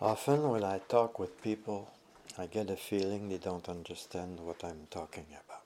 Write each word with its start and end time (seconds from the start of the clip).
Often 0.00 0.48
when 0.50 0.62
I 0.62 0.78
talk 0.78 1.18
with 1.18 1.42
people, 1.42 1.90
I 2.38 2.46
get 2.46 2.70
a 2.70 2.76
feeling 2.76 3.28
they 3.28 3.38
don't 3.38 3.68
understand 3.68 4.38
what 4.38 4.62
I'm 4.62 4.86
talking 4.92 5.26
about. 5.44 5.64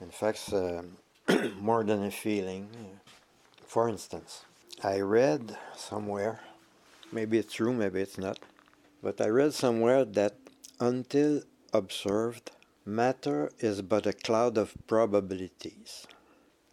In 0.00 0.10
fact, 0.10 0.48
um, 0.52 0.98
more 1.60 1.82
than 1.82 2.04
a 2.04 2.10
feeling. 2.12 2.68
For 3.66 3.88
instance, 3.88 4.44
I 4.84 5.00
read 5.00 5.58
somewhere, 5.76 6.38
maybe 7.10 7.36
it's 7.36 7.54
true, 7.54 7.72
maybe 7.72 8.00
it's 8.00 8.16
not, 8.16 8.38
but 9.02 9.20
I 9.20 9.26
read 9.26 9.54
somewhere 9.54 10.04
that 10.04 10.36
until 10.78 11.42
observed, 11.72 12.52
matter 12.86 13.50
is 13.58 13.82
but 13.82 14.06
a 14.06 14.12
cloud 14.12 14.56
of 14.56 14.76
probabilities. 14.86 16.06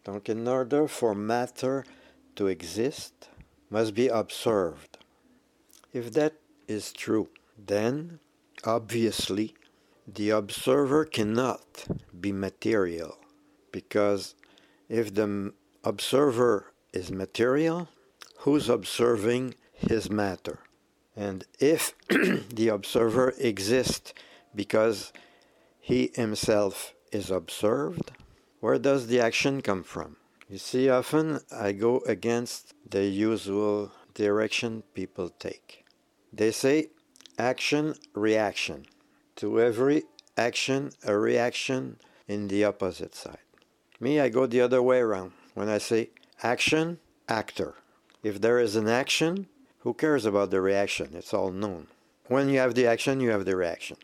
Donc, 0.03 0.29
in 0.29 0.47
order 0.47 0.87
for 0.87 1.15
matter 1.15 1.83
to 2.35 2.45
exist, 2.45 3.27
must 3.71 3.95
be 3.95 4.07
observed. 4.07 4.99
If 5.93 6.13
that 6.13 6.33
is 6.67 6.91
true, 6.91 7.29
then 7.57 8.19
obviously 8.63 9.55
the 10.07 10.29
observer 10.29 11.05
cannot 11.05 11.85
be 12.19 12.31
material 12.31 13.17
because 13.71 14.35
if 14.89 15.13
the 15.13 15.53
observer 15.83 16.73
is 16.93 17.11
material, 17.11 17.87
who's 18.39 18.69
observing 18.69 19.55
his 19.73 20.09
matter? 20.09 20.59
And 21.15 21.45
if 21.59 21.93
the 22.09 22.69
observer 22.69 23.33
exists 23.37 24.13
because 24.55 25.13
he 25.79 26.11
himself 26.15 26.93
is 27.11 27.31
observed, 27.31 28.11
where 28.59 28.79
does 28.79 29.07
the 29.07 29.19
action 29.19 29.61
come 29.61 29.83
from? 29.83 30.17
You 30.49 30.57
see, 30.57 30.89
often 30.89 31.39
I 31.51 31.71
go 31.71 31.99
against 32.05 32.73
the 32.89 33.05
usual 33.05 33.91
direction 34.13 34.83
people 34.93 35.29
take. 35.29 35.80
They 36.33 36.51
say 36.51 36.87
action, 37.37 37.95
reaction. 38.13 38.85
To 39.37 39.59
every 39.59 40.03
action, 40.37 40.91
a 41.05 41.17
reaction 41.17 41.97
in 42.27 42.47
the 42.47 42.63
opposite 42.63 43.15
side. 43.15 43.39
Me, 43.99 44.19
I 44.19 44.29
go 44.29 44.45
the 44.45 44.61
other 44.61 44.81
way 44.81 44.99
around. 44.99 45.33
When 45.53 45.69
I 45.69 45.77
say 45.77 46.09
action, 46.41 46.99
actor. 47.27 47.75
If 48.23 48.39
there 48.39 48.59
is 48.59 48.75
an 48.75 48.87
action, 48.87 49.47
who 49.79 49.93
cares 49.93 50.25
about 50.25 50.51
the 50.51 50.61
reaction? 50.61 51.11
It's 51.13 51.33
all 51.33 51.51
known. 51.51 51.87
When 52.27 52.49
you 52.49 52.59
have 52.59 52.75
the 52.75 52.85
action, 52.85 53.19
you 53.19 53.31
have 53.31 53.45
the 53.45 53.55
reaction. 53.55 53.97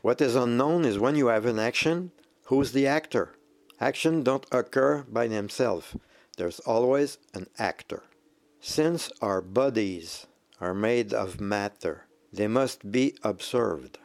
What 0.00 0.20
is 0.20 0.34
unknown 0.34 0.84
is 0.84 0.98
when 0.98 1.16
you 1.16 1.26
have 1.26 1.44
an 1.44 1.58
action, 1.58 2.12
who's 2.44 2.72
the 2.72 2.86
actor? 2.86 3.34
Action 3.80 4.22
don't 4.22 4.46
occur 4.50 5.04
by 5.08 5.28
themselves. 5.28 5.94
There's 6.36 6.60
always 6.60 7.18
an 7.34 7.48
actor. 7.58 8.04
Since 8.60 9.10
our 9.20 9.40
bodies 9.40 10.26
are 10.60 10.74
made 10.74 11.12
of 11.12 11.40
matter, 11.40 12.06
they 12.32 12.48
must 12.48 12.90
be 12.90 13.14
observed. 13.22 13.98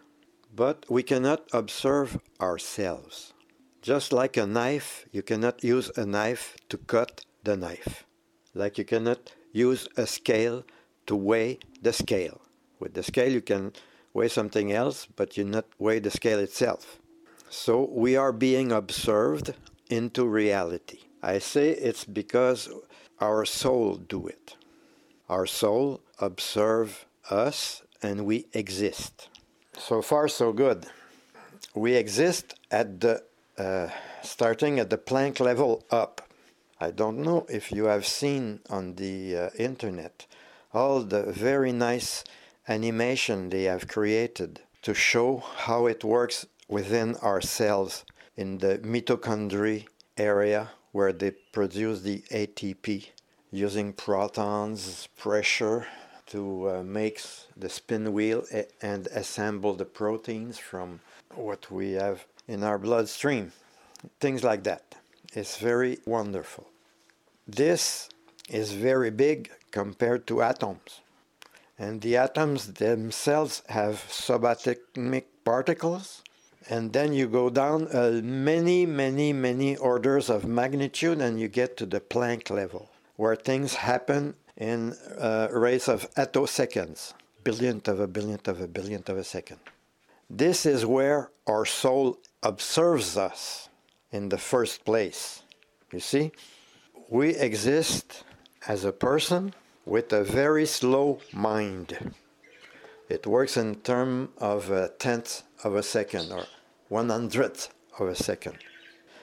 But 0.56 0.86
we 0.90 1.04
cannot 1.04 1.48
observe 1.52 2.20
ourselves. 2.40 3.34
Just 3.82 4.14
like 4.14 4.38
a 4.38 4.46
knife, 4.46 5.06
you 5.12 5.22
cannot 5.22 5.64
use 5.64 5.92
a 5.98 6.06
knife 6.06 6.56
to 6.70 6.78
cut 6.78 7.26
the 7.44 7.58
knife. 7.58 8.06
Like 8.54 8.78
you 8.78 8.86
cannot 8.86 9.34
use 9.52 9.88
a 9.98 10.06
scale 10.08 10.64
to 11.08 11.16
weigh 11.16 11.60
the 11.82 11.92
scale. 11.92 12.42
With 12.80 12.94
the 12.94 13.04
scale, 13.04 13.32
you 13.32 13.42
can 13.42 13.74
weigh 14.14 14.30
something 14.30 14.72
else, 14.72 15.08
but 15.16 15.38
you 15.38 15.44
not 15.44 15.66
weigh 15.80 16.00
the 16.00 16.12
scale 16.12 16.40
itself. 16.40 17.00
So 17.50 17.90
we 17.92 18.16
are 18.16 18.32
being 18.32 18.72
observed 18.72 19.54
into 19.90 20.26
reality. 20.26 21.00
I 21.22 21.40
say 21.40 21.70
it's 21.70 22.06
because 22.06 22.70
our 23.20 23.46
soul 23.46 23.96
do 23.96 24.28
it. 24.28 24.56
Our 25.30 25.46
soul 25.46 26.02
observe 26.20 27.06
us 27.30 27.82
and 28.02 28.26
we 28.26 28.46
exist. 28.54 29.30
So 29.78 30.02
far 30.02 30.28
so 30.28 30.54
good. 30.54 30.86
We 31.74 31.96
exist 31.96 32.56
at 32.70 33.00
the 33.02 33.24
uh, 33.58 33.90
starting 34.22 34.80
at 34.80 34.90
the 34.90 34.98
Planck 34.98 35.40
level 35.40 35.84
up. 35.92 36.28
I 36.80 36.92
don't 36.92 37.20
know 37.20 37.46
if 37.50 37.72
you 37.72 37.86
have 37.86 38.06
seen 38.06 38.60
on 38.70 38.96
the 38.96 39.38
uh, 39.38 39.50
internet 39.58 40.26
all 40.74 41.02
the 41.02 41.24
very 41.32 41.72
nice 41.72 42.24
animation 42.68 43.50
they 43.50 43.64
have 43.64 43.88
created 43.88 44.62
to 44.82 44.94
show 44.94 45.44
how 45.58 45.86
it 45.86 46.04
works 46.04 46.46
within 46.68 47.16
our 47.18 47.42
cells 47.42 48.04
in 48.36 48.58
the 48.58 48.80
mitochondria 48.80 49.86
area 50.18 50.72
where 50.92 51.14
they 51.14 51.32
produce 51.52 52.02
the 52.02 52.22
ATP 52.32 53.10
using 53.52 53.94
protons 53.94 55.08
pressure 55.16 55.86
to 56.34 56.68
uh, 56.68 56.84
make 56.84 57.22
the 57.56 57.70
spin 57.70 58.12
wheel 58.12 58.44
and 58.82 59.06
assemble 59.08 59.76
the 59.76 59.86
proteins 59.86 60.58
from 60.58 61.00
what 61.36 61.70
we 61.70 61.92
have 61.92 62.26
in 62.48 62.64
our 62.64 62.80
bloodstream. 62.80 63.52
Things 64.20 64.44
like 64.44 64.64
that. 64.64 64.96
It's 65.34 65.58
very 65.58 66.00
wonderful. 66.08 66.66
This 67.48 68.10
is 68.50 68.72
very 68.72 69.12
big 69.12 69.52
compared 69.70 70.26
to 70.26 70.42
atoms. 70.42 71.02
And 71.78 72.02
the 72.02 72.18
atoms 72.18 72.74
themselves 72.74 73.62
have 73.70 74.04
subatomic 74.10 75.26
particles. 75.46 76.24
And 76.68 76.94
then 76.94 77.14
you 77.14 77.28
go 77.28 77.52
down 77.52 77.90
uh, 77.90 78.22
many, 78.24 78.88
many, 78.88 79.34
many 79.34 79.78
orders 79.78 80.32
of 80.32 80.46
magnitude 80.46 81.22
and 81.22 81.40
you 81.40 81.48
get 81.48 81.78
to 81.78 81.86
the 81.86 82.00
Planck 82.00 82.50
level, 82.50 82.90
where 83.18 83.36
things 83.36 83.76
happen 83.76 84.34
in 84.58 84.94
uh, 85.18 85.48
rates 85.52 85.88
of 85.88 86.10
attoseconds, 86.16 87.14
billionth 87.44 87.88
of 87.88 88.00
a 88.00 88.08
billionth 88.08 88.48
of 88.48 88.62
a 88.62 88.68
billionth 88.68 89.10
of 89.10 89.18
a 89.18 89.24
second. 89.24 89.60
This 90.30 90.66
is 90.66 90.86
where 90.86 91.32
our 91.48 91.66
soul 91.66 92.20
observes 92.42 93.18
us 93.18 93.70
in 94.12 94.30
the 94.30 94.38
first 94.38 94.86
place. 94.86 95.44
You 95.92 96.00
see, 96.00 96.32
we 97.10 97.36
exist 97.36 98.24
as 98.68 98.86
a 98.86 98.92
person 98.92 99.54
with 99.86 100.14
a 100.14 100.24
very 100.24 100.66
slow 100.66 101.20
mind. 101.32 102.14
It 103.10 103.28
works 103.28 103.58
in 103.58 103.76
terms 103.76 104.30
of 104.38 104.72
a 104.72 104.90
tenth 104.98 105.44
of 105.64 105.76
a 105.76 105.84
second 105.84 106.32
or 106.32 106.46
one 106.90 107.10
hundredth 107.10 107.74
of 108.00 108.08
a 108.08 108.16
second. 108.16 108.58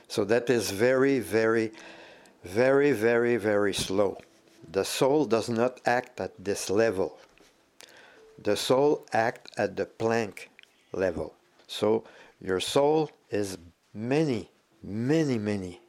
So 0.09 0.25
that 0.25 0.51
is 0.51 0.71
very, 0.71 1.19
very, 1.19 1.73
very, 2.45 2.93
very, 2.93 3.37
very 3.37 3.73
slow. 3.73 4.19
The 4.69 4.85
soul 4.85 5.25
does 5.25 5.49
not 5.49 5.81
act 5.87 6.21
at 6.21 6.33
this 6.39 6.71
level. 6.71 7.19
The 8.43 8.57
soul 8.57 9.07
acts 9.13 9.51
at 9.57 9.77
the 9.77 9.87
Planck 9.87 10.49
level. 10.93 11.35
So 11.67 12.05
your 12.41 12.61
soul 12.61 13.11
is 13.31 13.59
many, 13.93 14.51
many, 14.83 15.39
many, 15.39 15.81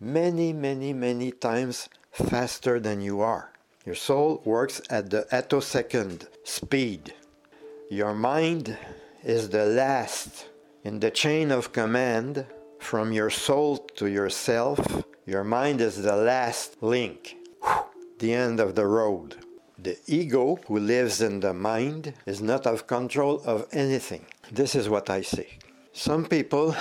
many, 0.00 0.52
many, 0.52 0.92
many 0.92 1.32
times 1.32 1.88
faster 2.12 2.78
than 2.80 3.00
you 3.00 3.20
are. 3.20 3.52
Your 3.84 3.94
soul 3.94 4.42
works 4.44 4.80
at 4.90 5.10
the 5.10 5.26
attosecond 5.30 6.26
speed. 6.44 7.14
Your 7.90 8.14
mind 8.14 8.76
is 9.22 9.48
the 9.48 9.66
last 9.66 10.46
in 10.84 11.00
the 11.00 11.10
chain 11.10 11.50
of 11.50 11.72
command 11.72 12.46
from 12.78 13.12
your 13.12 13.30
soul 13.30 13.78
to 13.96 14.06
yourself. 14.06 15.04
Your 15.24 15.44
mind 15.44 15.80
is 15.80 16.02
the 16.02 16.16
last 16.16 16.82
link, 16.82 17.36
the 18.18 18.32
end 18.32 18.60
of 18.60 18.74
the 18.74 18.86
road. 18.86 19.36
The 19.78 19.98
ego, 20.06 20.58
who 20.66 20.78
lives 20.78 21.20
in 21.20 21.40
the 21.40 21.52
mind, 21.52 22.14
is 22.24 22.40
not 22.40 22.66
of 22.66 22.86
control 22.86 23.42
of 23.44 23.66
anything. 23.72 24.24
This 24.50 24.74
is 24.74 24.88
what 24.88 25.10
I 25.10 25.20
say. 25.20 25.58
Some 25.92 26.26
people 26.26 26.74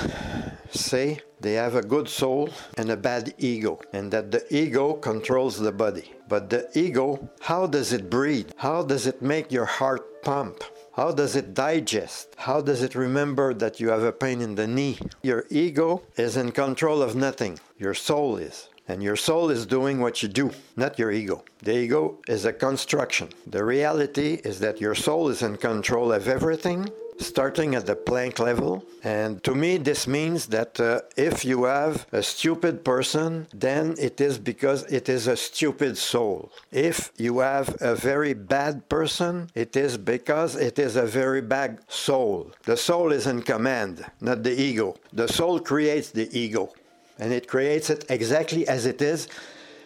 say 0.72 1.20
they 1.40 1.54
have 1.54 1.76
a 1.76 1.82
good 1.82 2.10
soul 2.10 2.50
and 2.78 2.90
a 2.90 2.98
bad 2.98 3.34
ego, 3.38 3.80
and 3.94 4.12
that 4.12 4.32
the 4.32 4.44
ego 4.54 4.94
controls 4.94 5.58
the 5.58 5.72
body. 5.72 6.12
But 6.28 6.50
the 6.50 6.70
ego, 6.78 7.30
how 7.40 7.68
does 7.68 7.94
it 7.94 8.10
breathe? 8.10 8.52
How 8.58 8.84
does 8.84 9.08
it 9.08 9.22
make 9.22 9.52
your 9.52 9.66
heart 9.66 10.22
pump? 10.22 10.64
How 10.96 11.12
does 11.12 11.36
it 11.36 11.54
digest? 11.54 12.36
How 12.38 12.62
does 12.62 12.82
it 12.82 12.96
remember 12.96 13.54
that 13.54 13.80
you 13.80 13.90
have 13.90 14.04
a 14.04 14.12
pain 14.12 14.42
in 14.42 14.56
the 14.56 14.68
knee? 14.68 14.98
Your 15.22 15.46
ego 15.50 16.04
is 16.18 16.38
in 16.38 16.52
control 16.52 17.02
of 17.02 17.16
nothing. 17.16 17.60
Your 17.78 17.94
soul 17.94 18.38
is. 18.38 18.70
And 18.88 19.02
your 19.02 19.16
soul 19.16 19.50
is 19.50 19.66
doing 19.66 20.00
what 20.00 20.22
you 20.22 20.30
do, 20.30 20.52
not 20.76 21.00
your 21.00 21.12
ego. 21.12 21.44
The 21.64 21.78
ego 21.78 22.20
is 22.28 22.46
a 22.46 22.54
construction. 22.54 23.30
The 23.48 23.64
reality 23.64 24.42
is 24.44 24.60
that 24.60 24.80
your 24.80 24.96
soul 24.96 25.30
is 25.30 25.42
in 25.42 25.58
control 25.58 26.12
of 26.12 26.28
everything 26.28 26.90
starting 27.18 27.76
at 27.76 27.86
the 27.86 27.96
Planck 27.96 28.40
level. 28.40 28.84
And 29.04 29.44
to 29.44 29.56
me, 29.56 29.78
this 29.78 30.08
means 30.08 30.48
that 30.48 30.80
uh, 30.80 31.02
if 31.16 31.46
you 31.46 31.66
have 31.66 32.06
a 32.12 32.24
stupid 32.24 32.84
person, 32.84 33.48
then 33.54 33.96
it 34.00 34.20
is 34.20 34.38
because 34.38 34.84
it 34.92 35.10
is 35.10 35.28
a 35.28 35.38
stupid 35.38 35.98
soul. 35.98 36.52
If 36.72 37.12
you 37.18 37.40
have 37.40 37.76
a 37.82 37.96
very 37.96 38.34
bad 38.34 38.90
person, 38.90 39.50
it 39.56 39.76
is 39.76 39.98
because 39.98 40.56
it 40.56 40.80
is 40.80 40.96
a 40.96 41.06
very 41.06 41.42
bad 41.42 41.80
soul. 41.88 42.52
The 42.64 42.78
soul 42.78 43.12
is 43.12 43.28
in 43.28 43.42
command, 43.44 44.06
not 44.22 44.44
the 44.44 44.60
ego. 44.60 44.96
The 45.14 45.28
soul 45.28 45.60
creates 45.60 46.10
the 46.10 46.28
ego, 46.38 46.74
and 47.20 47.34
it 47.34 47.48
creates 47.48 47.90
it 47.90 48.06
exactly 48.10 48.68
as 48.68 48.86
it 48.86 49.02
is 49.02 49.28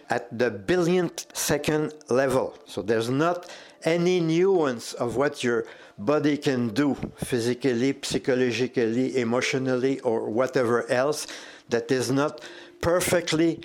at 0.10 0.38
the 0.38 0.50
billionth 0.50 1.26
second 1.36 1.94
level. 2.10 2.58
So 2.66 2.82
there's 2.82 3.10
not 3.10 3.50
any 3.84 4.20
nuance 4.20 4.94
of 4.94 5.16
what 5.16 5.44
your 5.44 5.66
body 5.98 6.38
can 6.38 6.70
do 6.70 6.96
physically, 7.18 7.96
psychologically, 8.02 9.18
emotionally, 9.18 10.00
or 10.02 10.30
whatever 10.30 10.90
else 10.90 11.28
that 11.70 11.92
is 11.92 12.12
not 12.12 12.42
perfectly 12.82 13.62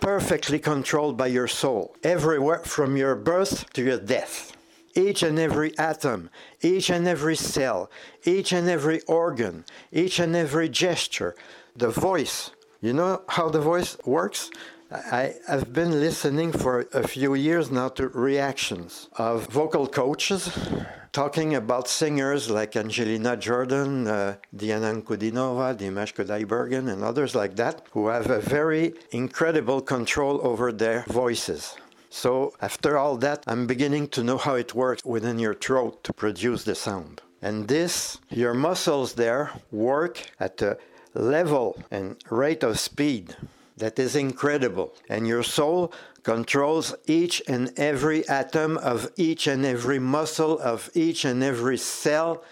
perfectly 0.00 0.58
controlled 0.58 1.16
by 1.16 1.26
your 1.26 1.46
soul 1.46 1.94
everywhere 2.02 2.58
from 2.58 2.96
your 2.96 3.14
birth 3.14 3.72
to 3.72 3.82
your 3.82 3.98
death 3.98 4.54
each 4.94 5.22
and 5.22 5.38
every 5.38 5.76
atom, 5.78 6.30
each 6.62 6.90
and 6.90 7.06
every 7.06 7.36
cell, 7.36 7.90
each 8.24 8.52
and 8.52 8.68
every 8.68 9.00
organ, 9.02 9.64
each 9.92 10.18
and 10.18 10.36
every 10.36 10.68
gesture, 10.68 11.34
the 11.74 11.90
voice. 11.90 12.50
You 12.84 12.92
know 12.92 13.22
how 13.28 13.48
the 13.48 13.62
voice 13.62 13.96
works? 14.04 14.50
I, 14.92 15.36
have 15.48 15.72
been 15.72 15.92
listening 16.00 16.52
for 16.52 16.86
a 16.92 17.08
few 17.08 17.32
years 17.32 17.70
now 17.70 17.88
to 17.96 18.08
reactions 18.08 19.08
of 19.16 19.46
vocal 19.46 19.86
coaches 19.86 20.50
talking 21.10 21.54
about 21.54 21.88
singers 21.88 22.50
like 22.50 22.76
Angelina 22.76 23.38
Jordan, 23.38 24.06
uh, 24.06 24.36
Diana 24.54 24.92
Ankudinova, 24.92 25.74
Dimash 25.78 26.12
Kudaibergen, 26.12 26.92
and 26.92 27.02
others 27.02 27.34
like 27.34 27.56
that, 27.56 27.86
who 27.92 28.08
have 28.08 28.28
a 28.28 28.40
very 28.40 28.92
incredible 29.12 29.80
control 29.80 30.46
over 30.46 30.70
their 30.70 31.04
voices. 31.08 31.76
So 32.10 32.52
after 32.60 32.98
all 32.98 33.16
that, 33.16 33.44
I'm 33.46 33.66
beginning 33.66 34.08
to 34.08 34.22
know 34.22 34.36
how 34.36 34.56
it 34.56 34.74
works 34.74 35.02
within 35.06 35.38
your 35.38 35.54
throat 35.54 36.04
to 36.04 36.12
produce 36.12 36.64
the 36.64 36.74
sound. 36.74 37.22
And 37.40 37.66
this, 37.66 38.18
your 38.28 38.52
muscles 38.52 39.14
there 39.14 39.52
work 39.70 40.30
at 40.38 40.60
a 40.60 40.76
level 41.14 41.82
and 41.90 42.16
rate 42.30 42.62
of 42.62 42.78
speed 42.78 43.36
that 43.76 43.98
is 43.98 44.14
incredible. 44.14 44.94
And 45.08 45.26
your 45.26 45.42
soul 45.42 45.92
controls 46.22 46.94
each 47.06 47.42
and 47.48 47.72
every 47.78 48.26
atom 48.28 48.78
of 48.78 49.10
each 49.16 49.46
and 49.46 49.64
every 49.64 49.98
muscle 49.98 50.58
of 50.58 50.90
each 50.94 51.24
and 51.24 51.42
every 51.42 51.78
cell 51.78 52.42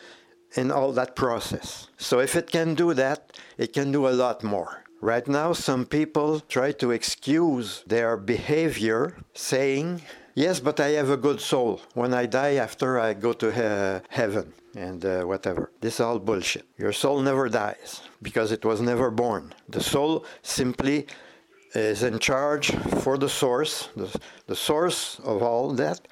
in 0.55 0.71
all 0.71 0.93
that 0.93 1.17
process. 1.17 1.89
So 1.97 2.21
if 2.21 2.37
it 2.37 2.51
can 2.51 2.75
do 2.75 2.93
that, 2.95 3.33
it 3.57 3.73
can 3.73 3.93
do 3.93 4.07
a 4.07 4.11
lot 4.11 4.43
more. 4.43 4.85
Right 5.01 5.27
now, 5.27 5.53
some 5.53 5.87
people 5.87 6.41
try 6.41 6.73
to 6.73 6.93
excuse 6.93 7.83
their 7.87 8.17
behavior 8.17 9.17
saying, 9.35 10.03
Yes, 10.35 10.61
but 10.61 10.81
I 10.81 10.91
have 10.91 11.11
a 11.11 11.17
good 11.17 11.41
soul. 11.41 11.83
When 11.93 12.15
I 12.15 12.25
die, 12.25 12.55
after 12.55 12.99
I 12.99 13.13
go 13.13 13.35
to 13.35 13.53
he- 13.53 14.07
heaven 14.09 14.55
and 14.75 15.05
uh, 15.05 15.23
whatever. 15.25 15.71
This 15.81 15.95
is 15.95 16.01
all 16.01 16.19
bullshit. 16.19 16.65
Your 16.79 16.93
soul 16.93 17.21
never 17.21 17.51
dies 17.51 18.01
because 18.23 18.51
it 18.51 18.65
was 18.65 18.81
never 18.81 19.11
born. 19.11 19.53
The 19.69 19.83
soul 19.83 20.25
simply 20.41 21.07
is 21.75 22.03
in 22.03 22.19
charge 22.19 22.71
for 23.03 23.19
the 23.19 23.29
source, 23.29 23.91
the, 23.95 24.09
the 24.47 24.57
source 24.57 25.19
of 25.25 25.43
all 25.43 25.73
that, 25.75 26.09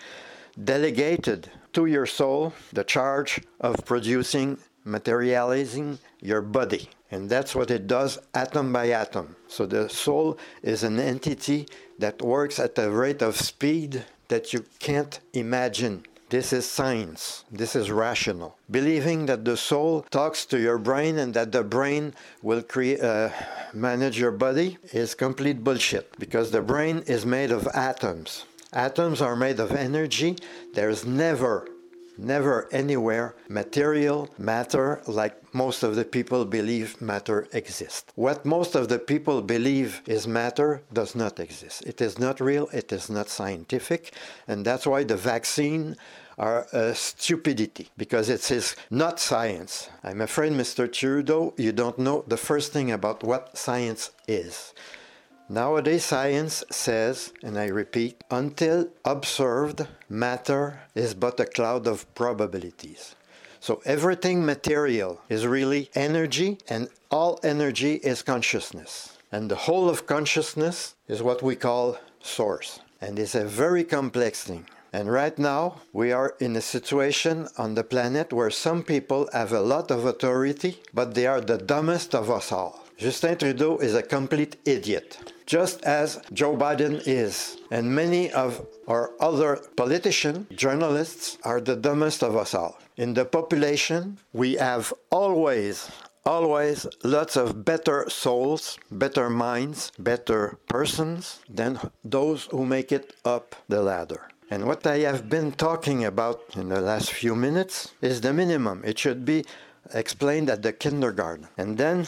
delegated 0.63 1.51
to 1.73 1.87
your 1.87 2.07
soul 2.07 2.53
the 2.73 2.85
charge 2.85 3.41
of 3.61 3.85
producing, 3.87 4.59
materializing 4.85 5.99
your 6.21 6.43
body. 6.43 6.91
And 7.11 7.31
that's 7.31 7.55
what 7.55 7.71
it 7.71 7.87
does 7.87 8.19
atom 8.35 8.73
by 8.73 8.91
atom. 8.91 9.37
So 9.51 9.67
the 9.67 9.89
soul 9.89 10.39
is 10.63 10.85
an 10.85 10.99
entity 11.01 11.67
that 11.99 12.23
works 12.23 12.59
at 12.59 12.79
a 12.79 12.89
rate 12.89 13.21
of 13.21 13.37
speed 13.37 14.05
that 14.29 14.53
you 14.53 14.65
can't 14.79 15.19
imagine. 15.33 16.07
This 16.31 16.53
is 16.53 16.65
science. 16.65 17.45
This 17.51 17.75
is 17.75 17.91
rational. 17.91 18.57
Believing 18.71 19.27
that 19.27 19.45
the 19.45 19.57
soul 19.57 20.07
talks 20.11 20.47
to 20.47 20.61
your 20.61 20.79
brain 20.79 21.19
and 21.19 21.35
that 21.35 21.51
the 21.51 21.65
brain 21.65 22.15
will 22.41 22.63
create, 22.63 23.01
uh, 23.01 23.31
manage 23.75 24.17
your 24.21 24.31
body 24.31 24.79
is 24.93 25.17
complete 25.17 25.65
bullshit 25.65 26.17
because 26.21 26.53
the 26.53 26.63
brain 26.63 27.03
is 27.09 27.27
made 27.27 27.51
of 27.51 27.67
atoms. 27.75 28.45
Atoms 28.73 29.21
are 29.21 29.35
made 29.35 29.59
of 29.59 29.73
energy. 29.73 30.37
There's 30.75 31.05
never 31.05 31.67
never 32.21 32.69
anywhere 32.73 33.35
material 33.49 34.29
matter 34.39 35.01
like 35.07 35.55
most 35.55 35.83
of 35.83 35.97
the 35.97 36.05
people 36.05 36.45
believe 36.45 37.01
matter 37.01 37.49
exists. 37.53 38.13
What 38.15 38.45
most 38.45 38.75
of 38.75 38.89
the 38.89 38.99
people 38.99 39.43
believe 39.43 40.03
is 40.07 40.27
matter 40.27 40.83
does 40.93 41.15
not 41.15 41.41
exist. 41.41 41.83
It 41.87 42.01
is 42.01 42.19
not 42.19 42.41
real, 42.41 42.69
it 42.73 42.93
is 42.93 43.11
not 43.11 43.29
scientific, 43.29 44.15
and 44.47 44.65
that's 44.65 44.87
why 44.87 45.05
the 45.05 45.17
vaccine 45.17 45.97
are 46.39 46.67
a 46.73 46.95
stupidity 46.95 47.91
because 47.99 48.31
it 48.31 48.51
is 48.51 48.75
not 48.91 49.21
science. 49.21 49.91
I'm 50.03 50.23
afraid, 50.23 50.53
Mr. 50.53 50.91
Trudeau, 50.91 51.53
you 51.59 51.73
don't 51.73 51.99
know 51.99 52.25
the 52.27 52.39
first 52.39 52.73
thing 52.73 52.91
about 52.91 53.23
what 53.23 53.59
science 53.59 54.11
is. 54.27 54.73
Nowadays, 55.53 56.05
science 56.05 56.63
says, 56.71 57.33
and 57.43 57.59
I 57.59 57.67
repeat, 57.67 58.23
until 58.31 58.87
observed, 59.05 59.85
matter 60.09 60.83
is 60.95 61.13
but 61.13 61.41
a 61.41 61.45
cloud 61.45 61.89
of 61.89 62.07
probabilities. 62.15 63.17
So 63.59 63.83
everything 63.85 64.47
material 64.47 65.21
is 65.29 65.49
really 65.49 65.91
energy, 65.97 66.59
and 66.69 66.89
all 67.11 67.41
energy 67.43 67.95
is 67.95 68.23
consciousness. 68.23 69.19
And 69.33 69.51
the 69.51 69.57
whole 69.67 69.91
of 69.91 70.07
consciousness 70.07 70.95
is 71.09 71.21
what 71.21 71.43
we 71.43 71.57
call 71.57 71.99
source. 72.23 72.79
And 73.01 73.19
it's 73.19 73.35
a 73.35 73.45
very 73.45 73.83
complex 73.83 74.45
thing. 74.45 74.69
And 74.93 75.11
right 75.11 75.37
now, 75.37 75.81
we 75.93 76.13
are 76.13 76.37
in 76.39 76.55
a 76.55 76.61
situation 76.61 77.49
on 77.59 77.75
the 77.75 77.83
planet 77.83 78.33
where 78.33 78.51
some 78.51 78.85
people 78.85 79.29
have 79.33 79.53
a 79.53 79.61
lot 79.61 79.91
of 79.91 80.05
authority, 80.05 80.81
but 80.95 81.15
they 81.15 81.27
are 81.27 81.41
the 81.41 81.59
dumbest 81.59 82.15
of 82.15 82.31
us 82.31 82.53
all. 82.53 82.80
Justin 83.01 83.39
Trudeau 83.39 83.79
is 83.79 83.95
a 83.95 84.03
complete 84.03 84.57
idiot 84.67 85.17
just 85.47 85.83
as 85.85 86.21
Joe 86.35 86.55
Biden 86.55 87.01
is. 87.07 87.57
And 87.71 87.95
many 87.95 88.31
of 88.31 88.67
our 88.87 89.13
other 89.19 89.57
politicians, 89.75 90.47
journalists, 90.55 91.39
are 91.43 91.63
the 91.63 91.77
dumbest 91.77 92.23
of 92.23 92.37
us 92.37 92.53
all. 92.53 92.79
In 92.99 93.15
the 93.15 93.25
population, 93.25 94.19
we 94.35 94.57
have 94.57 94.93
always, 95.11 95.91
always 96.27 96.87
lots 97.03 97.37
of 97.37 97.65
better 97.65 98.05
souls, 98.11 98.79
better 98.91 99.31
minds, 99.31 99.93
better 99.99 100.59
persons 100.69 101.41
than 101.49 101.81
those 102.05 102.49
who 102.51 102.67
make 102.67 102.93
it 102.93 103.15
up 103.25 103.57
the 103.67 103.81
ladder. 103.83 104.29
And 104.51 104.67
what 104.67 104.87
I 104.87 104.99
have 104.99 105.31
been 105.31 105.53
talking 105.53 106.05
about 106.05 106.43
in 106.55 106.69
the 106.69 106.83
last 106.83 107.11
few 107.15 107.35
minutes 107.35 107.95
is 108.03 108.21
the 108.21 108.35
minimum. 108.35 108.83
It 108.85 108.99
should 108.99 109.25
be 109.25 109.47
explained 109.95 110.51
at 110.51 110.63
the 110.63 110.75
kindergarten. 110.75 111.49
And 111.57 111.79
then 111.79 112.07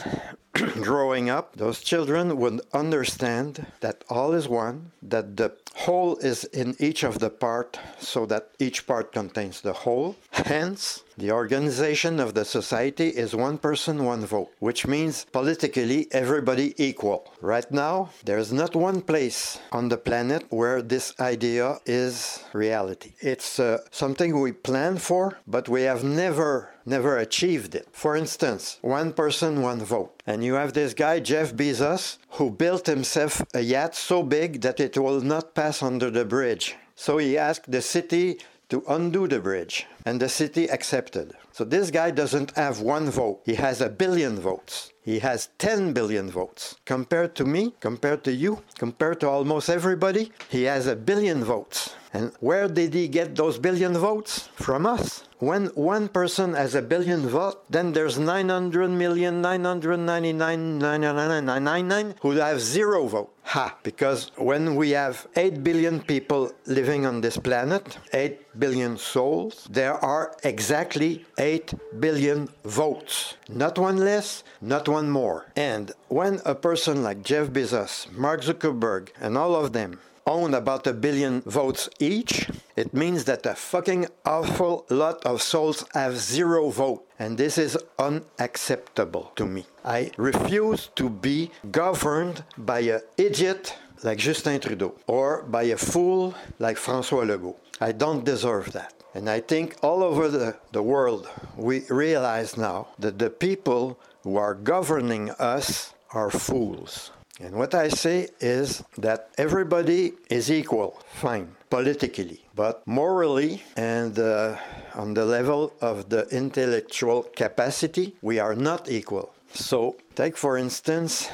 growing 0.81 1.29
up, 1.29 1.55
those 1.55 1.81
children 1.81 2.37
would 2.37 2.61
understand 2.73 3.65
that 3.79 4.03
all 4.07 4.33
is 4.33 4.47
one, 4.47 4.91
that 5.01 5.35
the 5.37 5.51
whole 5.75 6.15
is 6.17 6.43
in 6.45 6.75
each 6.79 7.03
of 7.03 7.17
the 7.19 7.29
part, 7.29 7.79
so 7.97 8.25
that 8.27 8.49
each 8.59 8.85
part 8.85 9.11
contains 9.11 9.61
the 9.61 9.73
whole. 9.73 10.15
Hence, 10.31 11.03
the 11.17 11.31
organization 11.31 12.19
of 12.19 12.33
the 12.33 12.45
society 12.45 13.09
is 13.09 13.35
one 13.35 13.57
person, 13.57 14.03
one 14.03 14.25
vote, 14.25 14.51
which 14.59 14.85
means 14.87 15.25
politically 15.31 16.07
everybody 16.11 16.73
equal. 16.77 17.31
Right 17.41 17.69
now, 17.71 18.09
there's 18.23 18.53
not 18.53 18.75
one 18.75 19.01
place 19.01 19.59
on 19.71 19.89
the 19.89 19.97
planet 19.97 20.45
where 20.49 20.81
this 20.81 21.13
idea 21.19 21.79
is 21.85 22.43
reality. 22.53 23.13
It's 23.19 23.59
uh, 23.59 23.79
something 23.91 24.39
we 24.39 24.51
plan 24.51 24.97
for, 24.97 25.39
but 25.47 25.67
we 25.69 25.83
have 25.83 26.03
never 26.03 26.69
never 26.85 27.17
achieved 27.17 27.75
it. 27.75 27.87
For 27.93 28.15
instance, 28.15 28.77
one 28.81 29.13
person, 29.13 29.61
one 29.61 29.79
vote. 29.79 30.21
And 30.43 30.47
you 30.49 30.55
have 30.55 30.73
this 30.73 30.93
guy, 30.93 31.21
Jeff 31.21 31.53
Bezos, 31.53 32.17
who 32.31 32.51
built 32.51 32.85
himself 32.85 33.41
a 33.53 33.61
yacht 33.61 33.95
so 33.95 34.21
big 34.23 34.59
that 34.59 34.81
it 34.81 34.97
will 34.97 35.21
not 35.21 35.55
pass 35.55 35.81
under 35.81 36.11
the 36.11 36.25
bridge. 36.25 36.75
So 36.97 37.17
he 37.17 37.37
asked 37.37 37.71
the 37.71 37.81
city 37.81 38.39
to 38.67 38.83
undo 38.89 39.25
the 39.25 39.39
bridge, 39.39 39.85
and 40.05 40.19
the 40.19 40.27
city 40.27 40.67
accepted. 40.69 41.31
So 41.53 41.63
this 41.63 41.89
guy 41.91 42.11
doesn't 42.11 42.57
have 42.57 42.81
one 42.81 43.09
vote, 43.09 43.39
he 43.45 43.55
has 43.55 43.79
a 43.79 43.87
billion 43.87 44.37
votes. 44.37 44.91
He 45.01 45.19
has 45.19 45.47
10 45.59 45.93
billion 45.93 46.29
votes. 46.29 46.75
Compared 46.83 47.35
to 47.35 47.45
me, 47.45 47.73
compared 47.79 48.25
to 48.25 48.33
you, 48.33 48.63
compared 48.77 49.21
to 49.21 49.29
almost 49.29 49.69
everybody, 49.69 50.33
he 50.49 50.63
has 50.63 50.87
a 50.87 50.95
billion 50.97 51.45
votes. 51.45 51.95
And 52.13 52.31
where 52.39 52.67
did 52.67 52.93
he 52.93 53.07
get 53.07 53.35
those 53.35 53.57
billion 53.57 53.97
votes? 53.97 54.49
From 54.55 54.85
us. 54.85 55.23
When 55.39 55.65
one 55.73 56.07
person 56.07 56.53
has 56.53 56.75
a 56.75 56.81
billion 56.81 57.27
votes, 57.27 57.57
then 57.69 57.91
there's 57.91 58.19
900 58.19 58.89
million, 58.89 59.41
999, 59.41 62.15
who 62.21 62.31
have 62.31 62.61
zero 62.61 63.07
vote. 63.07 63.33
Ha! 63.45 63.75
Because 63.83 64.31
when 64.37 64.75
we 64.75 64.91
have 64.91 65.27
8 65.35 65.63
billion 65.63 66.01
people 66.01 66.51
living 66.65 67.05
on 67.05 67.19
this 67.19 67.37
planet, 67.37 67.97
8 68.13 68.59
billion 68.59 68.97
souls, 68.97 69.67
there 69.69 69.95
are 69.95 70.33
exactly 70.43 71.25
8 71.37 71.73
billion 71.99 72.47
votes. 72.63 73.35
Not 73.49 73.77
one 73.77 73.97
less, 73.97 74.45
not 74.61 74.87
one 74.87 75.09
more. 75.09 75.47
And 75.57 75.91
when 76.07 76.39
a 76.45 76.55
person 76.55 77.03
like 77.03 77.23
Jeff 77.23 77.49
Bezos, 77.49 78.09
Mark 78.13 78.43
Zuckerberg, 78.43 79.09
and 79.19 79.37
all 79.37 79.55
of 79.55 79.73
them 79.73 79.99
own 80.25 80.53
about 80.53 80.87
a 80.87 80.93
billion 80.93 81.41
votes 81.41 81.89
each, 81.99 82.49
it 82.75 82.93
means 82.93 83.25
that 83.25 83.45
a 83.45 83.55
fucking 83.55 84.07
awful 84.25 84.85
lot 84.89 85.25
of 85.25 85.41
souls 85.41 85.85
have 85.93 86.17
zero 86.17 86.69
vote. 86.69 87.05
And 87.19 87.37
this 87.37 87.57
is 87.57 87.77
unacceptable 87.99 89.31
to 89.35 89.45
me. 89.45 89.65
I 89.85 90.11
refuse 90.17 90.89
to 90.95 91.09
be 91.09 91.51
governed 91.71 92.43
by 92.57 92.79
an 92.81 93.01
idiot 93.17 93.75
like 94.03 94.17
Justin 94.17 94.59
Trudeau 94.59 94.95
or 95.07 95.43
by 95.43 95.63
a 95.63 95.77
fool 95.77 96.35
like 96.59 96.77
François 96.77 97.25
Legault. 97.25 97.55
I 97.79 97.91
don't 97.91 98.25
deserve 98.25 98.71
that. 98.73 98.93
And 99.15 99.29
I 99.29 99.39
think 99.39 99.77
all 99.83 100.03
over 100.03 100.27
the, 100.27 100.55
the 100.71 100.81
world, 100.81 101.29
we 101.55 101.81
realize 101.89 102.57
now 102.57 102.87
that 102.97 103.19
the 103.19 103.29
people 103.29 103.99
who 104.23 104.37
are 104.37 104.55
governing 104.55 105.29
us 105.31 105.93
are 106.11 106.31
fools. 106.31 107.11
And 107.43 107.55
what 107.55 107.75
I 107.75 107.89
say 107.89 108.29
is 108.39 108.85
that 108.97 109.27
everybody 109.37 110.13
is 110.29 110.49
equal, 110.49 110.97
fine, 111.11 111.49
politically, 111.69 112.39
but 112.55 112.87
morally 112.87 113.61
and 113.75 114.17
uh, 114.17 114.55
on 114.95 115.13
the 115.13 115.25
level 115.25 115.73
of 115.81 116.07
the 116.07 116.25
intellectual 116.29 117.23
capacity, 117.35 118.15
we 118.21 118.39
are 118.39 118.55
not 118.55 118.89
equal. 118.89 119.33
So, 119.53 119.97
take 120.15 120.37
for 120.37 120.57
instance 120.57 121.27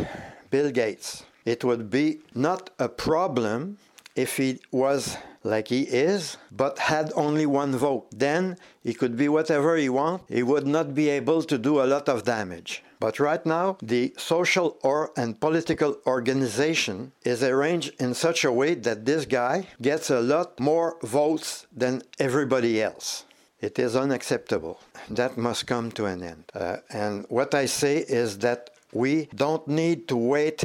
Bill 0.50 0.72
Gates. 0.72 1.26
It 1.46 1.64
would 1.64 1.92
be 1.92 2.22
not 2.34 2.72
a 2.80 2.90
problem 2.90 3.78
if 4.16 4.38
he 4.38 4.60
was 4.72 5.16
like 5.44 5.68
he 5.68 5.84
is, 5.84 6.38
but 6.52 6.80
had 6.80 7.14
only 7.16 7.46
one 7.46 7.76
vote. 7.76 8.08
Then 8.10 8.58
he 8.84 8.96
could 8.96 9.16
be 9.16 9.30
whatever 9.30 9.78
he 9.78 9.90
wants. 9.90 10.26
He 10.28 10.42
would 10.42 10.66
not 10.66 10.96
be 10.96 11.08
able 11.10 11.44
to 11.44 11.58
do 11.60 11.84
a 11.84 11.86
lot 11.86 12.10
of 12.10 12.24
damage. 12.24 12.84
But 13.00 13.20
right 13.20 13.46
now, 13.46 13.78
the 13.82 14.14
social 14.18 14.78
or 14.84 15.12
and 15.16 15.40
political 15.40 15.98
organization 16.06 17.14
is 17.24 17.42
arranged 17.44 17.94
in 18.00 18.14
such 18.14 18.44
a 18.44 18.52
way 18.52 18.76
that 18.76 19.06
this 19.06 19.26
guy 19.26 19.68
gets 19.82 20.10
a 20.10 20.20
lot 20.20 20.60
more 20.60 20.98
votes 21.02 21.66
than 21.76 22.04
everybody 22.20 22.82
else. 22.84 23.24
It 23.62 23.80
is 23.80 23.96
unacceptable. 23.96 24.82
That 25.10 25.38
must 25.38 25.68
come 25.68 25.92
to 25.92 26.06
an 26.06 26.24
end. 26.24 26.44
Uh, 26.54 26.78
and 26.90 27.26
what 27.30 27.54
I 27.54 27.66
say 27.66 27.98
is 27.98 28.40
that 28.40 28.70
we 28.94 29.30
don't 29.36 29.68
need 29.68 30.08
to 30.10 30.18
wait 30.18 30.64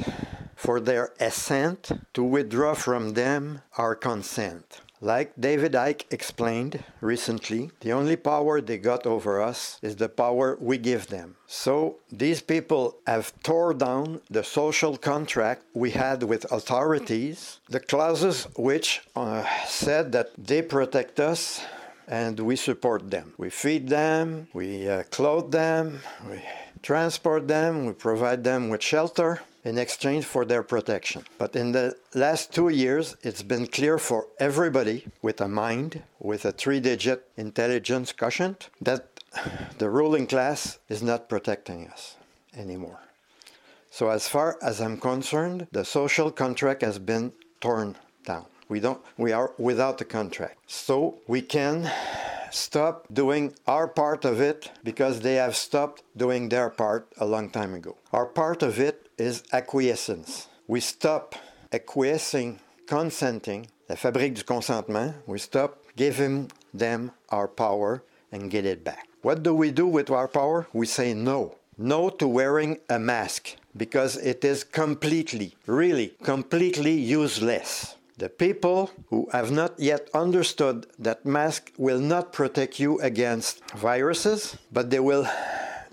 for 0.57 0.81
their 0.81 1.12
assent 1.21 1.93
to 2.14 2.23
withdraw 2.23 2.75
from 2.75 3.14
them 3.14 3.62
our 3.76 3.95
consent. 3.95 4.81
Like 5.04 5.34
David 5.38 5.73
Icke 5.73 6.04
explained 6.11 6.82
recently, 7.02 7.70
the 7.80 7.92
only 7.92 8.16
power 8.16 8.62
they 8.62 8.78
got 8.78 9.06
over 9.06 9.42
us 9.42 9.78
is 9.82 9.96
the 9.96 10.08
power 10.08 10.56
we 10.58 10.78
give 10.78 11.08
them. 11.08 11.37
So 11.46 11.96
these 12.11 12.40
people 12.40 12.96
have 13.06 13.34
tore 13.42 13.75
down 13.75 14.23
the 14.30 14.42
social 14.42 14.96
contract 14.96 15.66
we 15.75 15.90
had 15.90 16.23
with 16.23 16.50
authorities, 16.50 17.61
the 17.68 17.80
clauses 17.80 18.49
which 18.56 19.02
uh, 19.14 19.44
said 19.66 20.12
that 20.12 20.30
they 20.38 20.62
protect 20.62 21.20
us 21.20 21.61
and 22.08 22.40
we 22.40 22.56
support 22.56 23.11
them. 23.11 23.34
We 23.37 23.50
feed 23.50 23.90
them, 23.90 24.49
we 24.54 24.88
uh, 24.88 25.02
clothe 25.11 25.52
them, 25.52 26.00
we 26.30 26.42
transport 26.80 27.46
them, 27.46 27.84
we 27.84 27.92
provide 27.92 28.42
them 28.42 28.70
with 28.70 28.82
shelter 28.82 29.42
in 29.64 29.78
exchange 29.78 30.25
for 30.25 30.44
their 30.44 30.62
protection. 30.62 31.25
But 31.38 31.56
in 31.56 31.73
the 31.73 31.97
last 32.14 32.52
two 32.52 32.68
years, 32.68 33.16
it's 33.23 33.42
been 33.42 33.66
clear 33.66 33.99
for 33.99 34.26
everybody 34.38 35.06
with 35.23 35.40
a 35.40 35.49
mind, 35.49 36.02
with 36.21 36.44
a 36.44 36.52
three 36.52 36.80
digit 36.80 37.26
intelligence 37.37 38.12
quotient, 38.12 38.68
that 38.80 39.21
the 39.78 39.90
ruling 39.90 40.26
class 40.26 40.78
is 40.88 41.02
not 41.02 41.28
protecting 41.28 41.88
us 41.88 42.16
anymore. 42.56 43.00
So, 43.90 44.11
as 44.11 44.28
far 44.28 44.59
as 44.61 44.80
I'm 44.80 44.99
concerned, 44.99 45.68
the 45.73 45.85
social 45.85 46.30
contract 46.30 46.83
has 46.83 46.99
been 46.99 47.33
torn 47.61 47.97
down. 48.25 48.47
We 48.68 48.80
don't 48.80 49.00
we 49.16 49.33
are 49.33 49.52
without 49.59 50.00
a 50.00 50.04
contract. 50.04 50.59
So 50.66 51.18
we 51.28 51.42
can 51.42 51.90
stop 52.50 53.06
doing 53.12 53.54
our 53.66 53.87
part 53.87 54.25
of 54.25 54.40
it 54.40 54.71
because 54.83 55.21
they 55.21 55.35
have 55.35 55.56
stopped 55.56 56.02
doing 56.16 56.49
their 56.49 56.71
part 56.71 57.09
a 57.18 57.26
long 57.26 57.50
time 57.50 57.75
ago. 57.75 57.97
Our 58.12 58.26
part 58.26 58.62
of 58.62 58.78
it 58.78 59.03
is 59.18 59.42
acquiescence. 59.52 60.49
We 60.66 60.80
stop 60.80 61.35
acquiescing, 61.73 62.61
consenting, 62.87 63.68
la 63.88 63.97
fabrique 63.97 64.35
du 64.35 64.42
consentement, 64.42 65.14
we 65.26 65.38
stop 65.38 65.78
giving 65.97 66.50
them 66.73 67.12
our 67.30 67.49
power 67.49 68.02
and 68.33 68.50
get 68.50 68.64
it 68.64 68.85
back. 68.85 69.09
What 69.23 69.42
do 69.42 69.54
we 69.54 69.71
do 69.71 69.87
with 69.87 70.11
our 70.11 70.28
power? 70.28 70.66
We 70.73 70.87
say 70.87 71.14
no. 71.14 71.56
No 71.76 72.11
to 72.11 72.28
wearing 72.28 72.78
a 72.88 72.99
mask 72.99 73.56
because 73.76 74.16
it 74.16 74.44
is 74.44 74.64
completely, 74.64 75.56
really, 75.66 76.14
completely 76.23 76.92
useless. 76.92 77.97
The 78.16 78.28
people 78.28 78.90
who 79.09 79.28
have 79.33 79.50
not 79.50 79.78
yet 79.78 80.09
understood 80.14 80.87
that 81.00 81.26
masks 81.26 81.73
will 81.76 81.99
not 81.99 82.33
protect 82.33 82.78
you 82.78 83.00
against 83.00 83.68
viruses, 83.73 84.56
but 84.71 84.90
they 84.90 85.00
will 85.00 85.26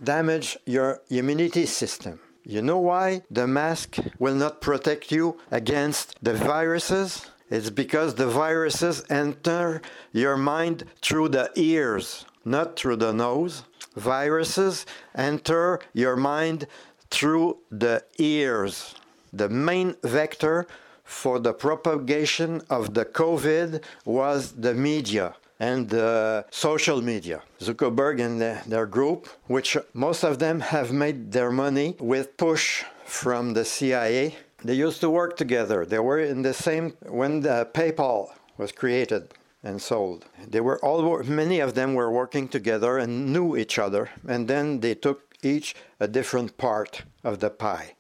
damage 0.04 0.58
your 0.66 1.02
immunity 1.10 1.66
system. 1.66 2.20
You 2.44 2.64
know 2.64 2.80
why 2.80 3.22
the 3.30 3.46
mask 3.46 3.98
will 4.18 4.34
not 4.34 4.62
protect 4.62 5.12
you 5.12 5.38
against 5.52 6.16
the 6.24 6.34
viruses? 6.34 7.30
It's 7.52 7.70
because 7.70 8.16
the 8.16 8.28
viruses 8.28 9.04
enter 9.12 9.82
your 10.12 10.38
mind 10.38 10.86
through 11.04 11.30
the 11.30 11.52
ears, 11.56 12.26
not 12.44 12.78
through 12.78 12.96
the 12.96 13.14
nose. 13.14 13.64
Viruses 13.96 14.88
enter 15.14 15.82
your 15.94 16.16
mind 16.16 16.66
through 17.12 17.58
the 17.70 18.04
ears. 18.18 18.96
The 19.32 19.50
main 19.50 19.96
vector 20.02 20.66
for 21.04 21.38
the 21.38 21.54
propagation 21.54 22.62
of 22.72 22.96
the 22.96 23.06
COVID 23.06 23.84
was 24.04 24.54
the 24.54 24.74
media 24.74 25.36
and 25.62 25.88
the 25.90 26.44
social 26.50 27.04
media. 27.04 27.44
Zuckerberg 27.60 28.20
and 28.20 28.42
the, 28.42 28.60
their 28.66 28.88
group, 28.88 29.28
which 29.46 29.78
most 29.94 30.24
of 30.24 30.40
them 30.40 30.60
have 30.60 30.92
made 30.92 31.32
their 31.32 31.52
money 31.52 31.96
with 32.00 32.36
push 32.36 32.84
from 33.06 33.54
the 33.54 33.64
CIA. 33.64 34.36
They 34.64 34.74
used 34.74 35.02
to 35.02 35.10
work 35.12 35.38
together. 35.38 35.86
They 35.86 36.00
were 36.00 36.20
in 36.20 36.42
the 36.42 36.56
same 36.56 36.94
when 37.08 37.42
the 37.42 37.70
PayPal 37.76 38.30
was 38.58 38.72
created 38.72 39.36
and 39.64 39.80
sold. 39.80 40.26
They 40.48 40.62
were 40.62 40.84
all 40.84 41.22
many 41.24 41.60
of 41.60 41.76
them 41.76 41.94
were 41.94 42.12
working 42.12 42.48
together 42.48 42.98
and 42.98 43.32
knew 43.32 43.56
each 43.56 43.78
other, 43.78 44.10
and 44.28 44.48
then 44.48 44.80
they 44.80 44.96
took 44.96 45.20
each 45.44 45.76
a 46.00 46.08
different 46.08 46.58
part 46.58 47.04
of 47.24 47.40
the 47.40 47.52
pie. 47.52 47.94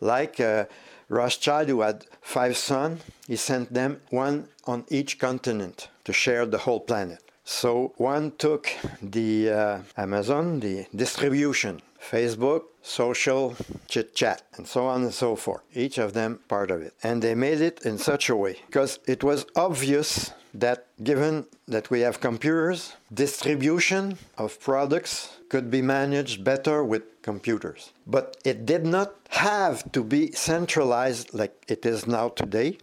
Like 0.00 0.40
uh, 0.40 0.64
Rothschild, 1.08 1.68
who 1.68 1.82
had 1.82 2.06
five 2.20 2.56
sons, 2.56 3.02
he 3.28 3.36
sent 3.36 3.72
them 3.72 4.00
one 4.10 4.48
on 4.66 4.84
each 4.88 5.20
continent 5.20 5.88
to 6.08 6.12
share 6.14 6.46
the 6.46 6.56
whole 6.56 6.80
planet. 6.80 7.22
So 7.44 7.92
one 7.98 8.32
took 8.38 8.64
the 9.02 9.50
uh, 9.50 9.78
Amazon, 9.98 10.60
the 10.60 10.86
distribution, 11.04 11.82
Facebook, 12.12 12.62
social, 12.80 13.54
chit 13.88 14.14
chat, 14.14 14.40
and 14.56 14.66
so 14.66 14.86
on 14.86 15.02
and 15.02 15.12
so 15.12 15.36
forth. 15.36 15.64
Each 15.74 15.98
of 15.98 16.14
them 16.14 16.40
part 16.48 16.70
of 16.70 16.80
it. 16.80 16.94
And 17.02 17.20
they 17.20 17.34
made 17.34 17.60
it 17.60 17.76
in 17.84 17.98
such 17.98 18.30
a 18.30 18.36
way 18.36 18.54
because 18.68 19.00
it 19.06 19.22
was 19.22 19.44
obvious 19.54 20.32
that 20.54 20.86
given 21.04 21.46
that 21.74 21.90
we 21.90 22.00
have 22.00 22.20
computers, 22.20 22.94
distribution 23.12 24.16
of 24.38 24.58
products 24.60 25.36
could 25.50 25.70
be 25.70 25.82
managed 25.82 26.42
better 26.42 26.82
with 26.82 27.02
computers. 27.20 27.92
But 28.06 28.38
it 28.46 28.64
did 28.64 28.86
not 28.86 29.10
have 29.28 29.92
to 29.92 30.02
be 30.02 30.32
centralized 30.32 31.34
like 31.34 31.54
it 31.68 31.84
is 31.84 32.06
now 32.06 32.30
today 32.30 32.78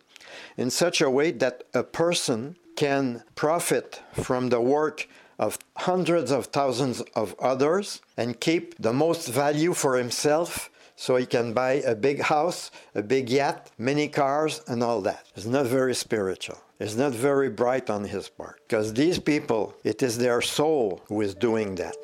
in 0.57 0.69
such 0.69 1.01
a 1.01 1.09
way 1.09 1.31
that 1.31 1.63
a 1.73 1.83
person 1.83 2.55
can 2.75 3.23
profit 3.35 4.01
from 4.13 4.49
the 4.49 4.61
work 4.61 5.07
of 5.37 5.57
hundreds 5.77 6.31
of 6.31 6.47
thousands 6.47 7.01
of 7.15 7.35
others 7.39 8.01
and 8.17 8.39
keep 8.39 8.75
the 8.81 8.93
most 8.93 9.27
value 9.27 9.73
for 9.73 9.97
himself 9.97 10.69
so 10.95 11.17
he 11.17 11.25
can 11.25 11.53
buy 11.53 11.73
a 11.73 11.93
big 11.93 12.21
house, 12.21 12.71
a 12.93 13.03
big 13.03 13.29
yacht, 13.29 13.69
many 13.77 14.07
cars, 14.07 14.61
and 14.67 14.81
all 14.81 15.01
that. 15.01 15.25
It's 15.35 15.45
not 15.45 15.65
very 15.65 15.93
spiritual. 15.93 16.57
It's 16.79 16.95
not 16.95 17.11
very 17.11 17.49
bright 17.49 17.89
on 17.89 18.05
his 18.05 18.29
part. 18.29 18.61
Because 18.67 18.93
these 18.93 19.19
people, 19.19 19.75
it 19.83 20.01
is 20.01 20.17
their 20.17 20.41
soul 20.41 21.01
who 21.07 21.21
is 21.21 21.35
doing 21.35 21.75
that. 21.75 21.95